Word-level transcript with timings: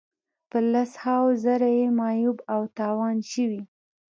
په 0.49 0.57
لس 0.71 0.91
هاوو 1.03 1.37
زره 1.43 1.69
یې 1.77 1.87
معیوب 1.99 2.37
او 2.53 2.61
تاوان 2.77 3.17
شوي. 3.31 3.61